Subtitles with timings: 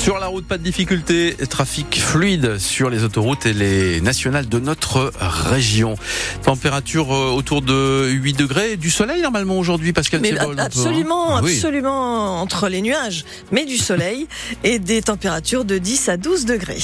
[0.00, 1.36] sur la route, pas de difficulté.
[1.50, 5.94] Trafic fluide sur les autoroutes et les nationales de notre région.
[6.42, 8.76] Température euh, autour de 8 degrés.
[8.78, 13.26] Du soleil normalement aujourd'hui, Pascal Mais Absolument, ah absolument entre les nuages.
[13.52, 14.26] Mais du soleil
[14.64, 16.80] et des températures de 10 à 12 degrés.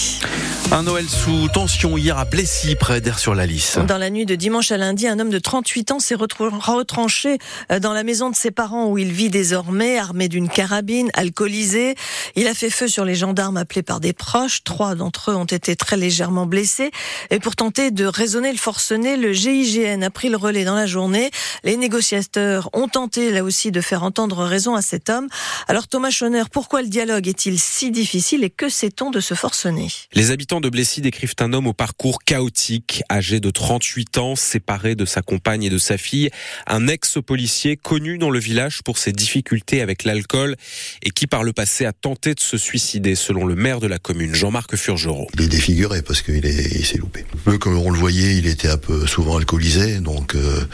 [0.71, 3.79] Un Noël sous tension hier à Plessis, près d'Air-sur-la-Lys.
[3.89, 7.39] Dans la nuit de dimanche à lundi, un homme de 38 ans s'est retranché
[7.73, 11.95] euh, dans la maison de ses parents où il vit désormais, armé d'une carabine, alcoolisé.
[12.35, 14.63] Il a fait feu sur les gendarmes appelés par des proches.
[14.65, 16.91] Trois d'entre eux ont été très légèrement blessés.
[17.31, 20.87] Et pour tenter de raisonner le forcené, le GIGN a pris le relais dans la
[20.87, 21.31] journée.
[21.65, 25.29] Les négociateurs ont tenté là aussi de faire entendre raison à cet homme.
[25.69, 29.89] Alors Thomas Schoner, pourquoi le dialogue est-il si difficile et que sait-on de ce forcené?
[30.13, 34.95] Les habitants de Blessy décrivent un homme au parcours chaotique, âgé de 38 ans, séparé
[34.95, 36.31] de sa compagne et de sa fille,
[36.67, 40.57] un ex-policier connu dans le village pour ses difficultés avec l'alcool
[41.03, 43.99] et qui par le passé a tenté de se suicider selon le maire de la
[43.99, 45.29] commune, Jean-Marc Furgerot.
[45.35, 47.25] Il est défiguré parce qu'il il s'est loupé.
[47.61, 50.65] Comme on le voyait, il était un peu souvent alcoolisé, donc euh,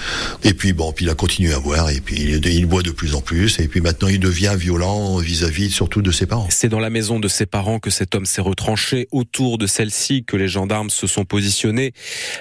[0.45, 3.15] et puis bon, puis il a continué à boire et puis il, boit de plus
[3.15, 6.47] en plus et puis maintenant il devient violent vis-à-vis surtout de ses parents.
[6.51, 10.25] C'est dans la maison de ses parents que cet homme s'est retranché autour de celle-ci
[10.25, 11.93] que les gendarmes se sont positionnés.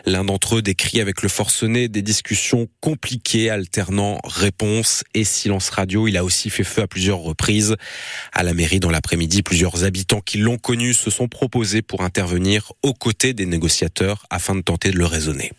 [0.05, 6.07] L'un d'entre eux décrit avec le forcené des discussions compliquées alternant réponse et silence radio.
[6.07, 7.75] Il a aussi fait feu à plusieurs reprises
[8.33, 9.41] à la mairie dans l'après-midi.
[9.41, 14.25] Plusieurs Plusieurs habitants qui l'ont connu se sont proposés pour intervenir aux côtés des négociateurs
[14.30, 15.53] afin de tenter de le raisonner.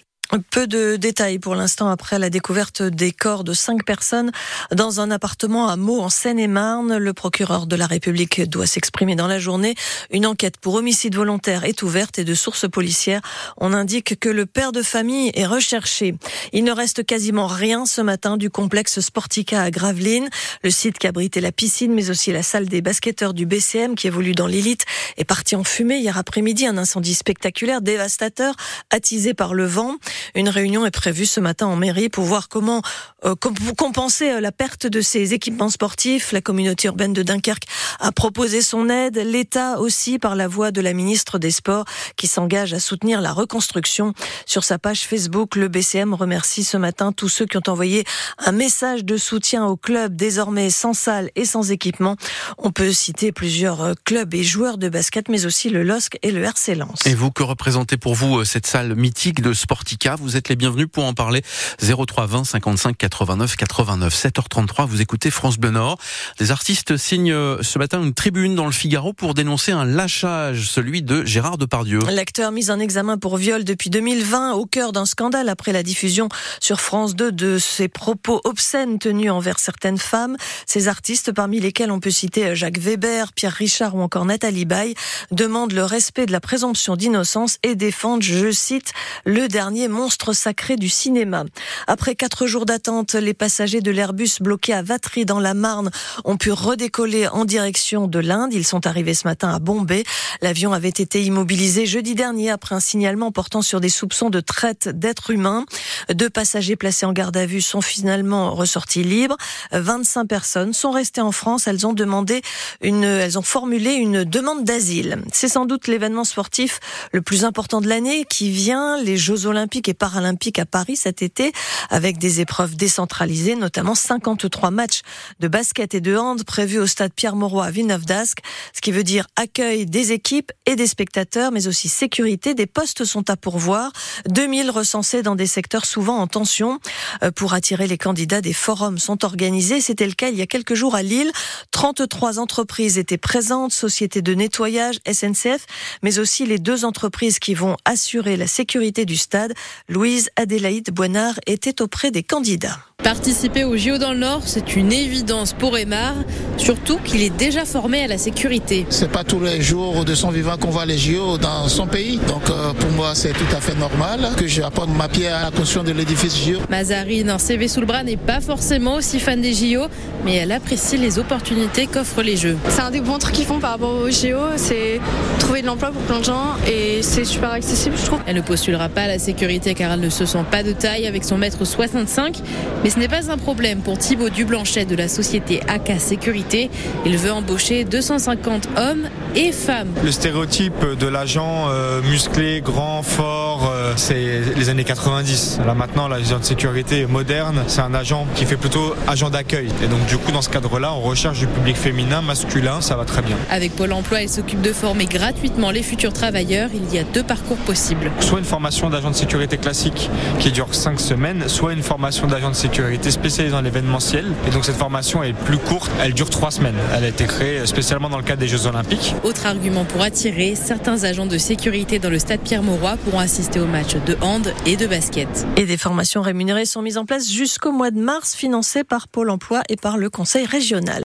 [0.50, 4.32] Peu de détails pour l'instant après la découverte des corps de cinq personnes
[4.74, 6.96] dans un appartement à Meaux en Seine-et-Marne.
[6.96, 9.74] Le procureur de la République doit s'exprimer dans la journée.
[10.10, 13.20] Une enquête pour homicide volontaire est ouverte et de sources policières,
[13.58, 16.14] on indique que le père de famille est recherché.
[16.54, 20.30] Il ne reste quasiment rien ce matin du complexe Sportica à Gravelines.
[20.64, 24.06] Le site qui abritait la piscine mais aussi la salle des basketteurs du BCM qui
[24.06, 24.86] évolue dans l'élite
[25.18, 26.66] est parti en fumée hier après-midi.
[26.66, 28.54] Un incendie spectaculaire, dévastateur,
[28.88, 29.98] attisé par le vent.
[30.34, 32.82] Une réunion est prévue ce matin en mairie pour voir comment
[33.24, 33.34] euh,
[33.76, 36.32] compenser euh, la perte de ces équipements sportifs.
[36.32, 37.64] La communauté urbaine de Dunkerque
[38.00, 39.16] a proposé son aide.
[39.16, 41.84] L'État aussi, par la voix de la ministre des Sports,
[42.16, 44.12] qui s'engage à soutenir la reconstruction.
[44.46, 48.04] Sur sa page Facebook, le BCM remercie ce matin tous ceux qui ont envoyé
[48.38, 52.16] un message de soutien au club désormais sans salle et sans équipement.
[52.58, 56.32] On peut citer plusieurs euh, clubs et joueurs de basket, mais aussi le LOSC et
[56.32, 57.06] le RC Lens.
[57.06, 60.16] Et vous, que représentez pour vous cette salle mythique de Sportica?
[60.16, 61.42] Vous êtes les bienvenus pour en parler.
[61.80, 64.14] 03 20 55 89 89.
[64.14, 65.98] 7h33, vous écoutez France Bleu Nord.
[66.38, 70.70] Des artistes signent euh, ce matin une tribune dans le Figaro pour dénoncer un lâchage,
[70.70, 71.98] celui de Gérard Depardieu.
[72.10, 76.30] L'acteur mis en examen pour viol depuis 2020 au cœur d'un scandale après la diffusion
[76.58, 80.38] sur France 2 de ses propos obscènes tenus envers certaines femmes.
[80.64, 84.94] Ces artistes, parmi lesquels on peut citer Jacques Weber, Pierre Richard ou encore Nathalie Baye,
[85.30, 88.92] demandent le respect de la présomption d'innocence et défendent, je cite,
[89.26, 91.44] le dernier monstre sacré du cinéma.
[91.86, 95.90] Après quatre jours d'attente, les passagers de l'Airbus bloqué à Vatry dans la Marne
[96.24, 98.52] ont pu redécoller en direction de l'Inde.
[98.52, 100.04] Ils sont arrivés ce matin à Bombay.
[100.40, 104.88] L'avion avait été immobilisé jeudi dernier après un signalement portant sur des soupçons de traite
[104.88, 105.64] d'êtres humains.
[106.12, 109.36] Deux passagers placés en garde à vue sont finalement ressortis libres.
[109.72, 111.66] 25 personnes sont restées en France.
[111.66, 112.42] Elles ont demandé
[112.80, 115.22] une, elles ont formulé une demande d'asile.
[115.32, 116.80] C'est sans doute l'événement sportif
[117.12, 121.52] le plus important de l'année qui vient, les Jeux Olympiques paralympiques à Paris cet été,
[121.90, 125.00] avec des épreuves décentralisées, notamment 53 matchs
[125.40, 128.40] de basket et de hand prévus au stade Pierre-Mauroy à Villeneuve-d'Ascq,
[128.74, 132.52] ce qui veut dire accueil des équipes et des spectateurs, mais aussi sécurité.
[132.52, 133.92] Des postes sont à pourvoir,
[134.28, 136.80] 2000 recensés dans des secteurs souvent en tension.
[137.22, 139.80] Euh, pour attirer les candidats, des forums sont organisés.
[139.80, 141.32] C'était le cas il y a quelques jours à Lille.
[141.70, 145.64] 33 entreprises étaient présentes, sociétés de nettoyage, SNCF,
[146.02, 149.54] mais aussi les deux entreprises qui vont assurer la sécurité du stade.
[149.88, 152.81] Louise Adélaïde Boinard était auprès des candidats.
[153.02, 156.14] Participer au JO dans le Nord, c'est une évidence pour Emar,
[156.56, 158.86] surtout qu'il est déjà formé à la sécurité.
[158.90, 162.18] C'est pas tous les jours de son vivant qu'on voit les JO dans son pays,
[162.28, 165.50] donc euh, pour moi c'est tout à fait normal que j'apporte ma pierre à la
[165.50, 166.58] construction de l'édifice JO.
[166.70, 169.86] Mazarine, en CV sous le bras, n'est pas forcément aussi fan des JO,
[170.24, 172.56] mais elle apprécie les opportunités qu'offrent les Jeux.
[172.68, 175.00] C'est un des bons trucs qu'ils font par rapport aux JO, c'est
[175.40, 178.20] trouver de l'emploi pour plein de gens et c'est super accessible je trouve.
[178.26, 181.08] Elle ne postulera pas à la sécurité car elle ne se sent pas de taille
[181.08, 182.38] avec son mètre 65,
[182.84, 186.68] mais ce n'est pas un problème pour Thibaut Dublanchet de la société AK Sécurité.
[187.06, 189.88] Il veut embaucher 250 hommes et femmes.
[190.04, 195.60] Le stéréotype de l'agent euh, musclé, grand, fort, euh, c'est les années 90.
[195.64, 199.68] Là maintenant, l'agent de sécurité moderne, c'est un agent qui fait plutôt agent d'accueil.
[199.82, 203.06] Et donc du coup, dans ce cadre-là, on recherche du public féminin, masculin, ça va
[203.06, 203.36] très bien.
[203.50, 206.68] Avec Pôle Emploi, il s'occupe de former gratuitement les futurs travailleurs.
[206.74, 208.10] Il y a deux parcours possibles.
[208.20, 212.50] Soit une formation d'agent de sécurité classique qui dure 5 semaines, soit une formation d'agent
[212.50, 214.26] de sécurité spécialisée dans l'événementiel.
[214.46, 216.76] Et donc cette formation est plus courte, elle dure 3 semaines.
[216.94, 219.14] Elle a été créée spécialement dans le cadre des Jeux Olympiques.
[219.24, 223.66] Autre argument pour attirer, certains agents de sécurité dans le stade Pierre-Mauroy pourront assister aux
[223.66, 225.46] matchs de hand et de basket.
[225.56, 229.30] Et des formations rémunérées sont mises en place jusqu'au mois de mars, financées par Pôle
[229.30, 231.00] emploi et par le Conseil régional.